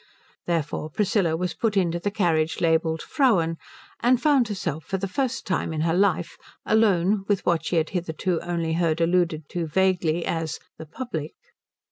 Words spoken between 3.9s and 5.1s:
and found herself for the